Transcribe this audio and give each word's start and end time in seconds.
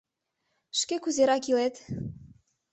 Шке 0.79 0.95
кузерак 1.03 1.43
илет? 1.51 1.75